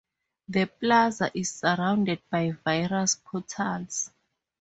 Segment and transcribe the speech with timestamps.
[0.49, 4.09] The plaza is surrounded by various portals.